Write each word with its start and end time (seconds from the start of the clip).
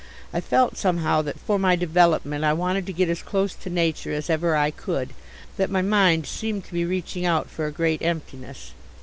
I 0.33 0.41
felt 0.41 0.77
somehow 0.77 1.21
that 1.21 1.39
for 1.39 1.59
my 1.59 1.75
development 1.75 2.43
I 2.43 2.53
wanted 2.53 2.87
to 2.87 2.91
get 2.91 3.07
as 3.07 3.21
close 3.21 3.53
to 3.53 3.69
nature 3.69 4.11
as 4.11 4.31
ever 4.31 4.55
I 4.55 4.71
could 4.71 5.13
that 5.57 5.69
my 5.69 5.83
mind 5.83 6.25
seemed 6.25 6.65
to 6.65 6.73
be 6.73 6.85
reaching 6.85 7.23
out 7.23 7.51
for 7.51 7.67
a 7.67 7.71
great 7.71 8.01
emptiness. 8.01 8.73